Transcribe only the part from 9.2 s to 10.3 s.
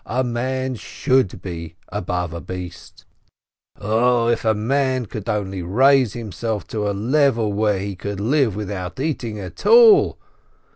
at all